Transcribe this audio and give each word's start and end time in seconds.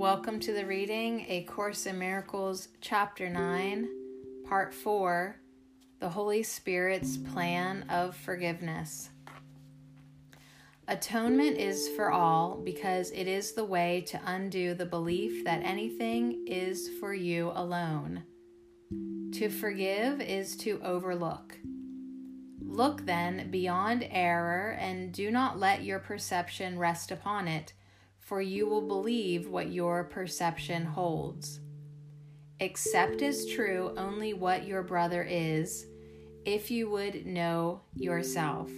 Welcome 0.00 0.40
to 0.40 0.54
the 0.54 0.64
reading 0.64 1.26
A 1.28 1.42
Course 1.42 1.84
in 1.84 1.98
Miracles, 1.98 2.68
Chapter 2.80 3.28
9, 3.28 3.86
Part 4.48 4.72
4 4.72 5.36
The 5.98 6.08
Holy 6.08 6.42
Spirit's 6.42 7.18
Plan 7.18 7.84
of 7.90 8.16
Forgiveness. 8.16 9.10
Atonement 10.88 11.58
is 11.58 11.86
for 11.96 12.10
all 12.10 12.62
because 12.64 13.10
it 13.10 13.28
is 13.28 13.52
the 13.52 13.66
way 13.66 14.00
to 14.06 14.18
undo 14.24 14.72
the 14.72 14.86
belief 14.86 15.44
that 15.44 15.62
anything 15.62 16.46
is 16.46 16.88
for 16.98 17.12
you 17.12 17.52
alone. 17.54 18.22
To 19.34 19.50
forgive 19.50 20.22
is 20.22 20.56
to 20.56 20.80
overlook. 20.82 21.58
Look 22.62 23.04
then 23.04 23.50
beyond 23.50 24.08
error 24.10 24.78
and 24.80 25.12
do 25.12 25.30
not 25.30 25.58
let 25.58 25.84
your 25.84 25.98
perception 25.98 26.78
rest 26.78 27.10
upon 27.10 27.46
it 27.48 27.74
for 28.20 28.40
you 28.40 28.66
will 28.68 28.86
believe 28.86 29.48
what 29.48 29.72
your 29.72 30.04
perception 30.04 30.84
holds. 30.84 31.60
Accept 32.60 33.22
as 33.22 33.46
true 33.46 33.94
only 33.96 34.34
what 34.34 34.66
your 34.66 34.82
brother 34.82 35.26
is, 35.28 35.86
if 36.44 36.70
you 36.70 36.88
would 36.90 37.26
know 37.26 37.80
yourself. 37.94 38.70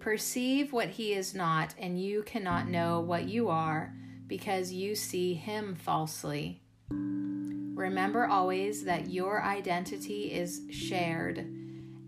Perceive 0.00 0.72
what 0.72 0.90
he 0.90 1.14
is 1.14 1.34
not, 1.34 1.74
and 1.78 1.98
you 1.98 2.22
cannot 2.24 2.68
know 2.68 3.00
what 3.00 3.24
you 3.24 3.48
are, 3.48 3.94
because 4.26 4.72
you 4.72 4.94
see 4.94 5.34
him 5.34 5.74
falsely. 5.74 6.60
Remember 6.90 8.26
always 8.26 8.84
that 8.84 9.10
your 9.10 9.42
identity 9.42 10.32
is 10.32 10.62
shared, 10.70 11.38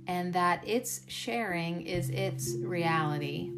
and 0.06 0.32
that 0.32 0.66
its 0.66 1.00
sharing 1.08 1.82
is 1.82 2.10
its 2.10 2.54
reality. 2.58 3.50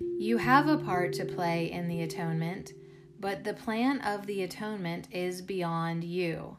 You 0.00 0.38
have 0.38 0.68
a 0.68 0.78
part 0.78 1.12
to 1.14 1.24
play 1.24 1.70
in 1.70 1.88
the 1.88 2.02
atonement, 2.02 2.72
but 3.20 3.44
the 3.44 3.54
plan 3.54 4.00
of 4.00 4.26
the 4.26 4.42
atonement 4.42 5.08
is 5.12 5.42
beyond 5.42 6.02
you. 6.02 6.56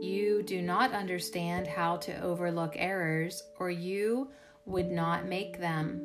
You 0.00 0.42
do 0.42 0.62
not 0.62 0.92
understand 0.92 1.66
how 1.66 1.96
to 1.98 2.20
overlook 2.20 2.74
errors, 2.76 3.42
or 3.58 3.70
you 3.70 4.30
would 4.64 4.90
not 4.90 5.26
make 5.26 5.58
them. 5.58 6.00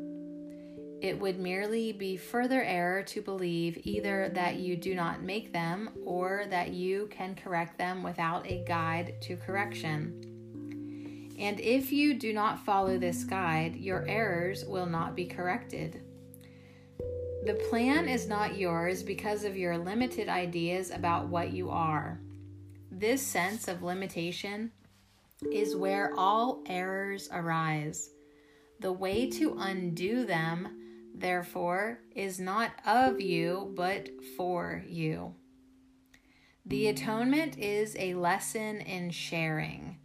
It 1.01 1.17
would 1.19 1.39
merely 1.39 1.93
be 1.93 2.17
further 2.17 2.61
error 2.61 3.03
to 3.03 3.21
believe 3.21 3.79
either 3.83 4.29
that 4.33 4.57
you 4.57 4.75
do 4.75 4.95
not 4.95 5.23
make 5.23 5.53
them 5.53 5.91
or 6.03 6.45
that 6.49 6.73
you 6.73 7.07
can 7.09 7.35
correct 7.35 7.77
them 7.77 8.03
without 8.03 8.45
a 8.45 8.63
guide 8.65 9.21
to 9.21 9.37
correction. 9.37 10.25
And 11.39 11.59
if 11.61 11.93
you 11.93 12.15
do 12.15 12.33
not 12.33 12.65
follow 12.65 12.97
this 12.97 13.23
guide, 13.23 13.77
your 13.77 14.05
errors 14.07 14.65
will 14.65 14.87
not 14.87 15.15
be 15.15 15.25
corrected. 15.25 16.01
The 17.45 17.53
plan 17.69 18.09
is 18.09 18.27
not 18.27 18.57
yours 18.57 19.01
because 19.01 19.45
of 19.45 19.55
your 19.55 19.77
limited 19.77 20.27
ideas 20.27 20.91
about 20.91 21.29
what 21.29 21.53
you 21.53 21.69
are. 21.69 22.19
This 22.91 23.21
sense 23.25 23.69
of 23.69 23.81
limitation 23.81 24.71
is 25.51 25.75
where 25.75 26.13
all 26.17 26.61
errors 26.65 27.29
arise. 27.31 28.09
The 28.81 28.91
way 28.91 29.29
to 29.31 29.55
undo 29.57 30.25
them, 30.25 31.07
therefore, 31.15 31.99
is 32.13 32.41
not 32.41 32.71
of 32.85 33.21
you, 33.21 33.71
but 33.73 34.09
for 34.35 34.83
you. 34.85 35.33
The 36.65 36.87
atonement 36.87 37.57
is 37.57 37.95
a 37.97 38.15
lesson 38.15 38.81
in 38.81 39.11
sharing, 39.11 39.97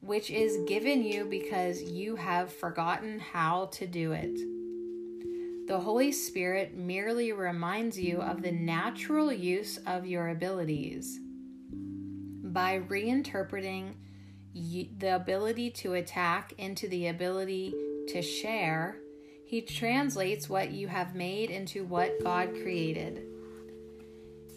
which 0.00 0.30
is 0.30 0.58
given 0.66 1.04
you 1.04 1.26
because 1.26 1.80
you 1.80 2.16
have 2.16 2.52
forgotten 2.52 3.20
how 3.20 3.66
to 3.66 3.86
do 3.86 4.12
it. 4.12 4.61
The 5.72 5.80
Holy 5.80 6.12
Spirit 6.12 6.76
merely 6.76 7.32
reminds 7.32 7.98
you 7.98 8.20
of 8.20 8.42
the 8.42 8.52
natural 8.52 9.32
use 9.32 9.78
of 9.86 10.04
your 10.04 10.28
abilities. 10.28 11.18
By 11.72 12.80
reinterpreting 12.80 13.94
the 14.52 15.14
ability 15.14 15.70
to 15.70 15.94
attack 15.94 16.52
into 16.58 16.88
the 16.88 17.06
ability 17.06 17.72
to 18.08 18.20
share, 18.20 18.98
He 19.46 19.62
translates 19.62 20.46
what 20.46 20.72
you 20.72 20.88
have 20.88 21.14
made 21.14 21.48
into 21.48 21.86
what 21.86 22.22
God 22.22 22.50
created. 22.62 23.24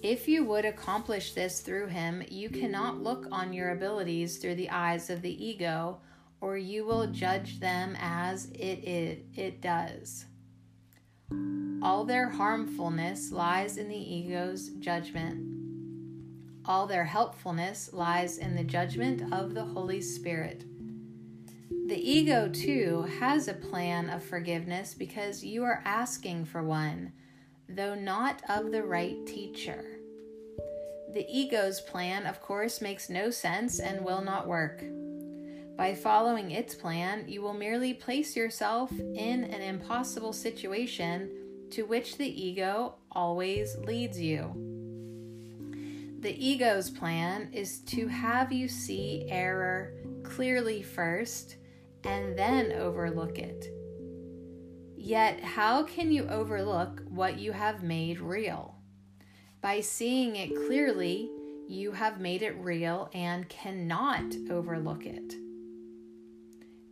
If 0.04 0.28
you 0.28 0.44
would 0.44 0.66
accomplish 0.66 1.32
this 1.32 1.62
through 1.62 1.88
Him, 1.88 2.24
you 2.28 2.50
cannot 2.50 3.02
look 3.02 3.26
on 3.32 3.54
your 3.54 3.70
abilities 3.70 4.36
through 4.36 4.56
the 4.56 4.70
eyes 4.70 5.10
of 5.10 5.22
the 5.22 5.46
ego, 5.46 6.02
or 6.42 6.58
you 6.58 6.86
will 6.86 7.08
judge 7.08 7.62
them 7.62 7.96
as 8.02 8.48
it, 8.48 8.84
it, 8.84 9.26
it 9.34 9.62
does. 9.62 10.26
All 11.82 12.04
their 12.04 12.30
harmfulness 12.30 13.32
lies 13.32 13.78
in 13.78 13.90
the 13.90 13.96
ego's 13.96 14.70
judgment. 14.80 15.56
All 16.66 16.88
their 16.88 17.06
helpfulness 17.06 17.92
lies 17.94 18.38
in 18.38 18.56
the 18.56 18.64
judgment 18.64 19.34
of 19.34 19.54
the 19.54 19.66
Holy 19.66 20.02
Spirit. 20.02 20.66
The 21.88 21.98
ego, 21.98 22.50
too, 22.50 23.04
has 23.20 23.48
a 23.48 23.54
plan 23.54 24.10
of 24.10 24.24
forgiveness 24.24 24.96
because 24.96 25.44
you 25.44 25.64
are 25.64 25.84
asking 25.86 26.46
for 26.46 26.64
one, 26.64 27.12
though 27.70 27.96
not 27.96 28.42
of 28.50 28.72
the 28.72 28.84
right 28.84 29.24
teacher. 29.28 29.84
The 31.14 31.26
ego's 31.30 31.82
plan, 31.82 32.26
of 32.26 32.42
course, 32.42 32.82
makes 32.82 33.10
no 33.10 33.30
sense 33.30 33.80
and 33.80 34.04
will 34.04 34.22
not 34.22 34.48
work. 34.48 34.84
By 35.78 35.94
following 35.94 36.52
its 36.52 36.74
plan, 36.74 37.26
you 37.28 37.42
will 37.42 37.54
merely 37.54 37.94
place 37.94 38.36
yourself 38.36 38.92
in 38.92 39.44
an 39.44 39.62
impossible 39.62 40.32
situation 40.32 41.30
to 41.72 41.84
which 41.84 42.18
the 42.18 42.44
ego 42.44 42.96
always 43.12 43.76
leads 43.80 44.20
you. 44.20 44.54
The 46.22 46.34
ego's 46.44 46.90
plan 46.90 47.50
is 47.52 47.80
to 47.82 48.08
have 48.08 48.54
you 48.54 48.70
see 48.70 49.28
error 49.30 49.94
clearly 50.24 50.82
first 50.82 51.58
and 52.06 52.38
then 52.40 52.72
overlook 52.72 53.38
it. 53.38 53.68
Yet, 54.96 55.42
how 55.42 55.84
can 55.84 56.12
you 56.12 56.28
overlook 56.30 57.04
what 57.10 57.38
you 57.38 57.52
have 57.52 57.84
made 57.84 58.22
real? 58.22 58.76
By 59.62 59.82
seeing 59.82 60.38
it 60.38 60.56
clearly, 60.68 61.30
you 61.68 61.92
have 61.92 62.22
made 62.22 62.44
it 62.44 62.56
real 62.60 63.10
and 63.14 63.50
cannot 63.50 64.24
overlook 64.50 65.06
it. 65.06 65.36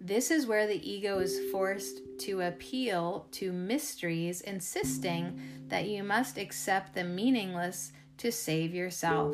This 0.06 0.31
is 0.31 0.46
where 0.46 0.68
the 0.68 0.91
ego 0.91 1.19
is 1.19 1.40
forced 1.50 2.02
to 2.19 2.41
appeal 2.41 3.25
to 3.31 3.53
mysteries, 3.53 4.41
insisting 4.41 5.40
that 5.69 5.88
you 5.88 6.03
must 6.03 6.38
accept 6.38 6.94
the 6.94 7.06
meaningless 7.06 7.94
to 8.18 8.30
save 8.30 8.75
yourself. 8.75 9.34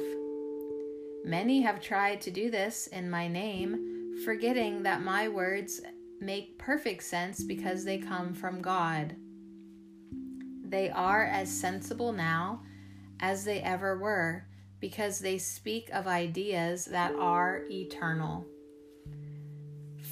Many 1.26 1.62
have 1.62 1.82
tried 1.82 2.22
to 2.22 2.30
do 2.30 2.52
this 2.52 2.86
in 2.86 3.10
my 3.10 3.28
name, 3.28 4.14
forgetting 4.24 4.84
that 4.84 5.02
my 5.02 5.28
words 5.28 5.82
make 6.22 6.60
perfect 6.60 7.02
sense 7.02 7.44
because 7.44 7.84
they 7.84 7.98
come 7.98 8.36
from 8.36 8.62
God. 8.62 9.16
They 10.64 10.92
are 10.92 11.26
as 11.26 11.50
sensible 11.50 12.14
now 12.14 12.62
as 13.20 13.44
they 13.44 13.60
ever 13.62 13.98
were 13.98 14.46
because 14.80 15.18
they 15.18 15.40
speak 15.40 15.90
of 15.92 16.06
ideas 16.06 16.86
that 16.86 17.16
are 17.16 17.64
eternal. 17.72 18.46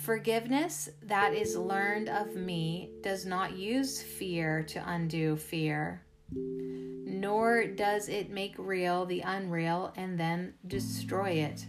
Forgiveness 0.07 0.87
that 1.01 1.33
is 1.33 1.57
learned 1.57 2.07
of 2.07 2.33
me 2.33 2.91
does 3.03 3.25
not 3.25 3.57
use 3.57 4.01
fear 4.01 4.63
to 4.63 4.81
undo 4.89 5.35
fear, 5.35 6.01
nor 6.31 7.67
does 7.67 8.07
it 8.07 8.29
make 8.29 8.55
real 8.57 9.05
the 9.05 9.19
unreal 9.19 9.91
and 9.97 10.17
then 10.17 10.53
destroy 10.65 11.31
it. 11.31 11.65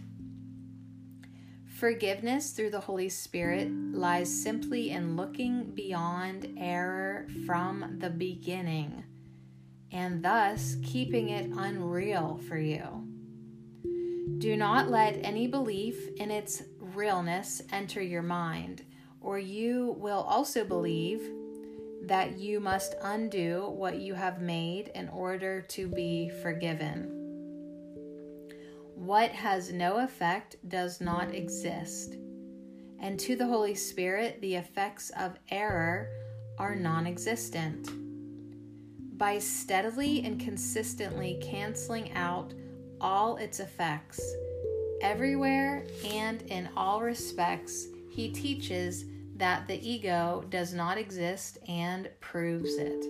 Forgiveness 1.79 2.51
through 2.51 2.69
the 2.69 2.79
Holy 2.79 3.09
Spirit 3.09 3.69
lies 3.91 4.41
simply 4.41 4.91
in 4.91 5.17
looking 5.17 5.75
beyond 5.75 6.55
error 6.57 7.27
from 7.45 7.97
the 7.99 8.09
beginning 8.09 9.03
and 9.91 10.23
thus 10.23 10.77
keeping 10.81 11.27
it 11.27 11.51
unreal 11.57 12.39
for 12.47 12.57
you. 12.57 13.05
Do 14.37 14.55
not 14.55 14.89
let 14.89 15.19
any 15.25 15.47
belief 15.47 16.07
in 16.15 16.31
its 16.31 16.63
realness 16.99 17.61
enter 17.71 18.01
your 18.01 18.21
mind, 18.21 18.83
or 19.21 19.39
you 19.39 19.95
will 19.97 20.21
also 20.21 20.65
believe 20.65 21.21
that 22.03 22.37
you 22.37 22.59
must 22.59 22.95
undo 23.01 23.69
what 23.69 23.99
you 23.99 24.13
have 24.13 24.41
made 24.41 24.91
in 24.93 25.07
order 25.09 25.61
to 25.61 25.87
be 25.87 26.29
forgiven. 26.41 27.09
What 28.95 29.31
has 29.31 29.71
no 29.71 29.99
effect 29.99 30.57
does 30.67 30.99
not 30.99 31.33
exist, 31.33 32.17
and 32.99 33.17
to 33.21 33.37
the 33.37 33.47
Holy 33.47 33.75
Spirit, 33.75 34.41
the 34.41 34.55
effects 34.55 35.09
of 35.17 35.39
error 35.49 36.09
are 36.57 36.75
non 36.75 37.07
existent. 37.07 37.89
By 39.17 39.39
steadily 39.39 40.23
and 40.25 40.39
consistently 40.39 41.39
canceling 41.41 42.11
out 42.13 42.53
all 42.99 43.37
its 43.37 43.61
effects. 43.61 44.21
Everywhere 45.01 45.85
and 46.05 46.41
in 46.43 46.69
all 46.75 47.01
respects, 47.01 47.87
he 48.09 48.29
teaches 48.29 49.05
that 49.37 49.67
the 49.67 49.89
ego 49.89 50.43
does 50.49 50.73
not 50.73 50.97
exist 50.97 51.57
and 51.67 52.09
proves 52.19 52.75
it. 52.75 53.05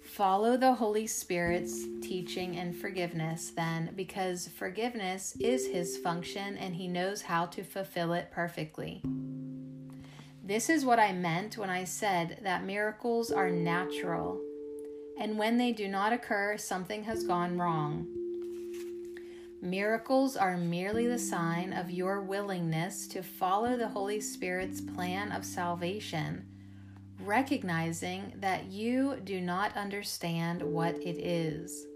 Follow 0.00 0.56
the 0.56 0.74
Holy 0.74 1.08
Spirit's 1.08 1.86
teaching 2.00 2.56
and 2.56 2.76
forgiveness, 2.76 3.50
then, 3.56 3.90
because 3.96 4.46
forgiveness 4.46 5.34
is 5.40 5.66
His 5.66 5.96
function 5.96 6.56
and 6.56 6.76
He 6.76 6.86
knows 6.86 7.22
how 7.22 7.46
to 7.46 7.64
fulfill 7.64 8.12
it 8.12 8.30
perfectly. 8.30 9.02
This 10.44 10.70
is 10.70 10.84
what 10.84 11.00
I 11.00 11.12
meant 11.12 11.58
when 11.58 11.70
I 11.70 11.82
said 11.82 12.38
that 12.44 12.64
miracles 12.64 13.32
are 13.32 13.50
natural, 13.50 14.40
and 15.18 15.36
when 15.36 15.58
they 15.58 15.72
do 15.72 15.88
not 15.88 16.12
occur, 16.12 16.56
something 16.58 17.02
has 17.02 17.24
gone 17.24 17.58
wrong. 17.58 18.13
Miracles 19.64 20.36
are 20.36 20.58
merely 20.58 21.06
the 21.06 21.18
sign 21.18 21.72
of 21.72 21.90
your 21.90 22.20
willingness 22.20 23.08
to 23.08 23.22
follow 23.22 23.78
the 23.78 23.88
Holy 23.88 24.20
Spirit's 24.20 24.82
plan 24.82 25.32
of 25.32 25.42
salvation, 25.42 26.46
recognizing 27.20 28.34
that 28.40 28.66
you 28.66 29.18
do 29.24 29.40
not 29.40 29.74
understand 29.74 30.60
what 30.60 30.96
it 30.96 31.16
is. 31.16 31.86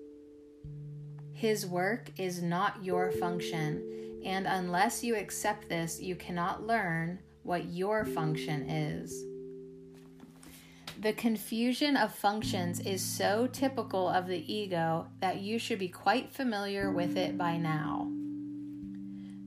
His 1.35 1.67
work 1.67 2.11
is 2.17 2.43
not 2.43 2.83
your 2.83 3.11
function, 3.11 4.23
and 4.25 4.47
unless 4.47 5.05
you 5.05 5.17
accept 5.17 5.69
this, 5.69 6.01
you 6.01 6.17
cannot 6.17 6.67
learn 6.67 7.19
what 7.43 7.67
your 7.67 8.07
function 8.07 8.63
is. 8.71 9.25
The 11.01 11.13
confusion 11.13 11.97
of 11.97 12.13
functions 12.13 12.81
is 12.81 13.01
so 13.01 13.47
typical 13.47 14.09
of 14.09 14.27
the 14.27 14.53
ego 14.53 15.07
that 15.21 15.41
you 15.41 15.57
should 15.61 15.79
be 15.79 15.89
quite 15.89 16.33
familiar 16.33 16.91
with 16.91 17.17
it 17.17 17.39
by 17.39 17.57
now. 17.57 18.11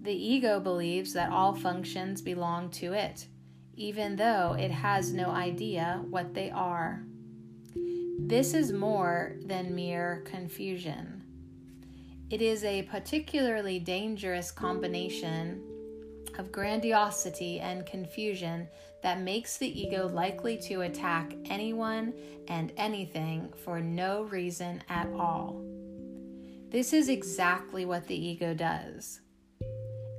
The 0.02 0.14
ego 0.14 0.62
believes 0.62 1.12
that 1.12 1.30
all 1.30 1.54
functions 1.54 2.22
belong 2.22 2.70
to 2.72 2.94
it, 2.94 3.28
even 3.76 4.16
though 4.16 4.56
it 4.58 4.72
has 4.72 5.12
no 5.12 5.26
idea 5.26 6.02
what 6.10 6.34
they 6.34 6.52
are. 6.52 7.04
This 8.18 8.54
is 8.54 8.72
more 8.72 9.36
than 9.44 9.76
mere 9.76 10.24
confusion. 10.26 11.22
It 12.30 12.42
is 12.42 12.64
a 12.64 12.84
particularly 12.84 13.78
dangerous 13.78 14.52
combination 14.52 15.62
of 16.40 16.50
grandiosity 16.50 17.60
and 17.60 17.86
confusion 17.86 18.70
that 19.04 19.22
makes 19.22 19.58
the 19.58 19.82
ego 19.82 20.08
likely 20.08 20.58
to 20.58 20.82
attack 20.82 21.34
anyone 21.46 22.14
and 22.48 22.72
anything 22.78 23.52
for 23.64 23.80
no 23.80 24.24
reason 24.24 24.82
at 24.90 25.08
all. 25.14 25.64
This 26.70 26.94
is 26.94 27.10
exactly 27.10 27.86
what 27.86 28.08
the 28.08 28.16
ego 28.16 28.54
does. 28.54 29.22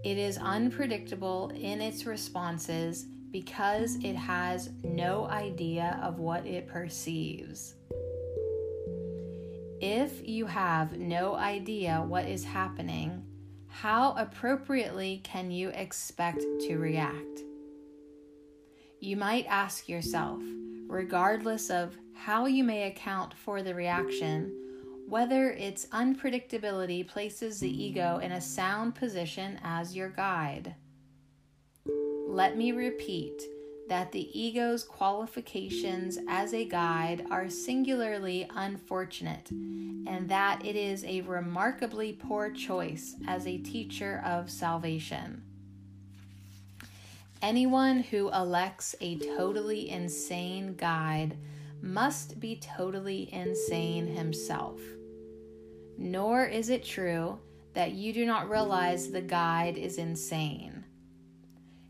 It 0.05 0.19
is 0.19 0.37
unpredictable 0.37 1.51
in 1.55 1.81
its 1.81 2.07
responses 2.07 3.07
because 3.31 3.97
it 4.03 4.17
has 4.17 4.71
no 4.83 5.27
idea 5.27 5.99
of 6.03 6.19
what 6.19 6.45
it 6.45 6.67
perceives. 6.67 7.75
If 9.81 10.27
you 10.29 10.47
have 10.47 10.99
no 10.99 11.35
idea 11.35 12.05
what 12.07 12.27
is 12.27 12.45
happening, 12.45 13.25
how 13.69 14.15
appropriately 14.19 15.21
can 15.25 15.51
you 15.51 15.71
expect 15.71 16.43
to 16.67 16.77
react? 16.77 17.43
You 19.03 19.17
might 19.17 19.47
ask 19.49 19.89
yourself, 19.89 20.41
regardless 20.87 21.71
of 21.71 21.99
how 22.15 22.47
you 22.47 22.63
may 22.63 22.85
account 22.85 23.35
for 23.35 23.61
the 23.61 23.75
reaction, 23.75 24.53
whether 25.09 25.51
its 25.51 25.87
unpredictability 25.87 27.09
places 27.09 27.59
the 27.59 27.69
ego 27.69 28.21
in 28.23 28.31
a 28.31 28.41
sound 28.41 28.95
position 28.95 29.59
as 29.65 29.97
your 29.97 30.11
guide. 30.11 30.77
Let 32.29 32.57
me 32.57 32.71
repeat 32.71 33.43
that 33.89 34.13
the 34.13 34.41
ego's 34.41 34.85
qualifications 34.85 36.19
as 36.29 36.55
a 36.55 36.65
guide 36.65 37.27
are 37.29 37.51
singularly 37.51 38.49
unfortunate, 38.55 39.51
and 39.51 40.29
that 40.29 40.65
it 40.65 40.77
is 40.77 41.05
a 41.05 41.23
remarkably 41.23 42.13
poor 42.13 42.53
choice 42.53 43.17
as 43.27 43.49
a 43.49 43.59
teacher 43.59 44.23
of 44.25 44.49
salvation. 44.49 45.43
Anyone 47.43 48.05
who 48.05 48.31
elects 48.31 48.95
a 49.01 49.19
totally 49.19 49.91
insane 49.91 50.75
guide 50.77 51.37
must 51.83 52.39
be 52.39 52.55
totally 52.55 53.29
insane 53.35 54.07
himself. 54.07 54.81
Nor 55.99 56.47
is 56.47 56.71
it 56.71 56.85
true 56.85 57.41
that 57.75 57.93
you 57.93 58.13
do 58.13 58.25
not 58.25 58.49
realize 58.49 59.11
the 59.11 59.21
guide 59.21 59.77
is 59.77 59.99
insane. 59.99 60.85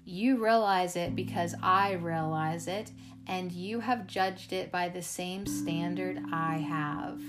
You 0.07 0.43
realize 0.43 0.97
it 0.97 1.15
because 1.15 1.55
I 1.63 1.93
realize 1.93 2.67
it, 2.67 2.91
and 3.27 3.53
you 3.53 3.81
have 3.81 4.07
judged 4.07 4.55
it 4.55 4.73
by 4.73 4.89
the 4.89 5.03
same 5.03 5.45
standard 5.45 6.19
I 6.33 6.57
have. 6.57 7.21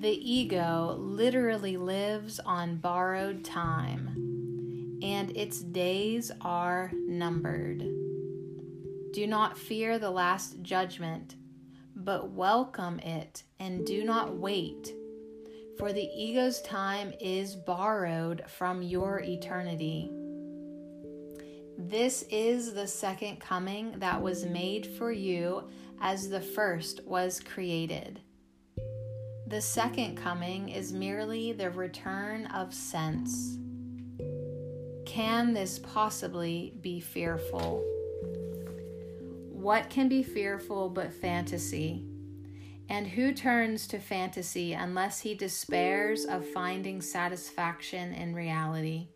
The 0.00 0.10
ego 0.10 0.96
literally 0.98 1.76
lives 1.76 2.40
on 2.40 2.76
borrowed 2.78 3.44
time, 3.44 4.27
and 5.02 5.36
its 5.36 5.60
days 5.60 6.30
are 6.40 6.90
numbered. 6.94 7.80
Do 9.12 9.26
not 9.26 9.58
fear 9.58 9.98
the 9.98 10.10
last 10.10 10.62
judgment, 10.62 11.36
but 11.96 12.30
welcome 12.30 12.98
it, 13.00 13.42
and 13.58 13.86
do 13.86 14.04
not 14.04 14.36
wait, 14.36 14.92
for 15.78 15.92
the 15.92 16.08
ego's 16.14 16.60
time 16.62 17.12
is 17.20 17.54
borrowed 17.54 18.44
from 18.48 18.82
your 18.82 19.20
eternity. 19.20 20.10
This 21.78 22.24
is 22.30 22.74
the 22.74 22.86
second 22.86 23.40
coming 23.40 23.94
that 23.98 24.20
was 24.20 24.44
made 24.44 24.86
for 24.86 25.12
you 25.12 25.68
as 26.00 26.28
the 26.28 26.40
first 26.40 27.04
was 27.04 27.40
created. 27.40 28.20
The 29.46 29.60
second 29.60 30.16
coming 30.16 30.68
is 30.68 30.92
merely 30.92 31.52
the 31.52 31.70
return 31.70 32.46
of 32.46 32.74
sense. 32.74 33.58
Can 35.08 35.54
this 35.54 35.78
possibly 35.78 36.74
be 36.82 37.00
fearful? 37.00 37.82
What 39.50 39.88
can 39.88 40.06
be 40.06 40.22
fearful 40.22 40.90
but 40.90 41.14
fantasy? 41.14 42.04
And 42.90 43.06
who 43.06 43.32
turns 43.32 43.86
to 43.88 44.00
fantasy 44.00 44.74
unless 44.74 45.20
he 45.20 45.34
despairs 45.34 46.26
of 46.26 46.46
finding 46.46 47.00
satisfaction 47.00 48.12
in 48.12 48.34
reality? 48.34 49.08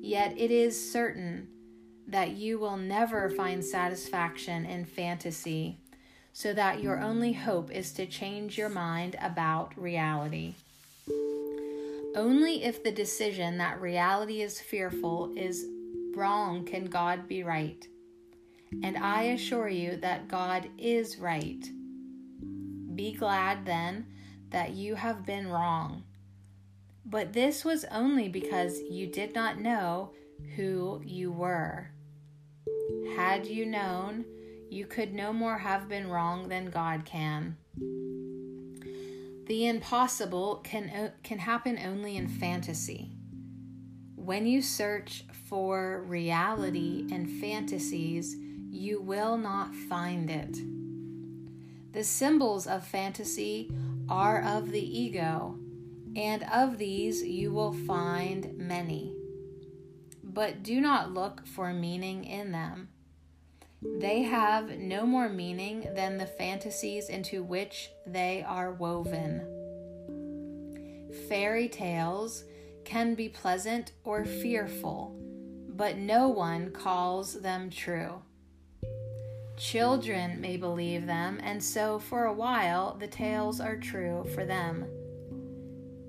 Yet 0.00 0.38
it 0.38 0.52
is 0.52 0.92
certain 0.92 1.48
that 2.06 2.30
you 2.30 2.60
will 2.60 2.76
never 2.76 3.28
find 3.30 3.64
satisfaction 3.64 4.64
in 4.64 4.84
fantasy, 4.84 5.80
so 6.32 6.52
that 6.52 6.80
your 6.80 7.00
only 7.00 7.32
hope 7.32 7.72
is 7.72 7.92
to 7.94 8.06
change 8.06 8.56
your 8.56 8.68
mind 8.68 9.16
about 9.20 9.76
reality. 9.76 10.54
Only 12.14 12.62
if 12.64 12.82
the 12.82 12.92
decision 12.92 13.58
that 13.58 13.80
reality 13.80 14.42
is 14.42 14.60
fearful 14.60 15.32
is 15.36 15.66
wrong 16.14 16.64
can 16.64 16.84
God 16.84 17.26
be 17.26 17.42
right. 17.42 17.86
And 18.82 18.96
I 18.96 19.22
assure 19.22 19.68
you 19.68 19.96
that 19.96 20.28
God 20.28 20.68
is 20.78 21.18
right. 21.18 21.64
Be 22.94 23.12
glad 23.12 23.66
then 23.66 24.06
that 24.50 24.70
you 24.70 24.94
have 24.94 25.26
been 25.26 25.48
wrong. 25.48 26.04
But 27.04 27.32
this 27.32 27.64
was 27.64 27.84
only 27.90 28.28
because 28.28 28.80
you 28.80 29.06
did 29.08 29.34
not 29.34 29.60
know 29.60 30.12
who 30.56 31.02
you 31.04 31.32
were. 31.32 31.90
Had 33.16 33.46
you 33.46 33.66
known, 33.66 34.24
you 34.70 34.86
could 34.86 35.12
no 35.12 35.32
more 35.32 35.58
have 35.58 35.88
been 35.88 36.08
wrong 36.08 36.48
than 36.48 36.70
God 36.70 37.04
can. 37.04 37.56
The 39.46 39.66
impossible 39.66 40.56
can, 40.64 41.12
can 41.22 41.38
happen 41.38 41.78
only 41.78 42.16
in 42.16 42.28
fantasy. 42.28 43.12
When 44.16 44.46
you 44.46 44.62
search 44.62 45.24
for 45.48 46.02
reality 46.06 47.06
in 47.10 47.26
fantasies, 47.40 48.36
you 48.70 49.00
will 49.00 49.36
not 49.36 49.74
find 49.74 50.30
it. 50.30 50.56
The 51.92 52.04
symbols 52.04 52.66
of 52.66 52.86
fantasy 52.86 53.70
are 54.08 54.42
of 54.42 54.70
the 54.70 54.98
ego, 54.98 55.58
and 56.16 56.42
of 56.44 56.78
these 56.78 57.22
you 57.22 57.52
will 57.52 57.72
find 57.72 58.56
many 58.56 59.14
but 60.34 60.62
do 60.64 60.80
not 60.80 61.14
look 61.14 61.46
for 61.46 61.72
meaning 61.72 62.24
in 62.24 62.50
them. 62.50 62.88
They 63.98 64.22
have 64.22 64.78
no 64.78 65.06
more 65.06 65.28
meaning 65.28 65.86
than 65.94 66.16
the 66.16 66.26
fantasies 66.26 67.08
into 67.08 67.42
which 67.42 67.90
they 68.06 68.42
are 68.46 68.72
woven. 68.72 69.46
Fairy 71.28 71.68
tales 71.68 72.44
can 72.84 73.14
be 73.14 73.28
pleasant 73.28 73.92
or 74.04 74.24
fearful, 74.24 75.14
but 75.68 75.96
no 75.96 76.28
one 76.28 76.70
calls 76.70 77.40
them 77.40 77.70
true. 77.70 78.22
Children 79.56 80.40
may 80.40 80.56
believe 80.56 81.06
them, 81.06 81.38
and 81.42 81.62
so 81.62 81.98
for 81.98 82.24
a 82.24 82.32
while 82.32 82.96
the 82.98 83.06
tales 83.06 83.60
are 83.60 83.76
true 83.76 84.24
for 84.34 84.44
them. 84.44 84.86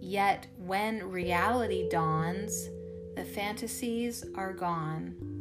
Yet 0.02 0.48
when 0.58 1.10
reality 1.10 1.88
dawns, 1.90 2.70
the 3.16 3.26
fantasies 3.26 4.26
are 4.36 4.54
gone. 4.54 5.35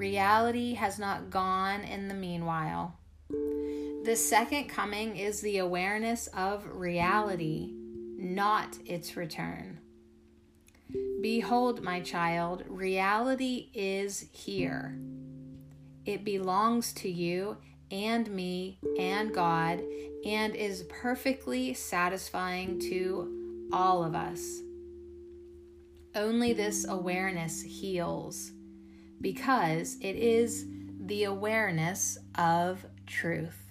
Reality 0.00 0.72
has 0.72 0.98
not 0.98 1.28
gone 1.28 1.82
in 1.82 2.08
the 2.08 2.14
meanwhile. 2.14 2.96
The 3.28 4.16
second 4.16 4.70
coming 4.70 5.18
is 5.18 5.42
the 5.42 5.58
awareness 5.58 6.26
of 6.28 6.66
reality, 6.72 7.74
not 8.16 8.78
its 8.86 9.14
return. 9.18 9.78
Behold, 11.20 11.82
my 11.82 12.00
child, 12.00 12.64
reality 12.66 13.68
is 13.74 14.24
here. 14.32 14.98
It 16.06 16.24
belongs 16.24 16.94
to 16.94 17.10
you 17.10 17.58
and 17.90 18.30
me 18.30 18.78
and 18.98 19.34
God 19.34 19.82
and 20.24 20.56
is 20.56 20.84
perfectly 20.84 21.74
satisfying 21.74 22.80
to 22.88 23.68
all 23.70 24.02
of 24.02 24.14
us. 24.14 24.60
Only 26.14 26.54
this 26.54 26.88
awareness 26.88 27.60
heals 27.60 28.52
because 29.20 29.96
it 30.00 30.16
is 30.16 30.66
the 31.00 31.24
awareness 31.24 32.18
of 32.36 32.86
truth. 33.06 33.69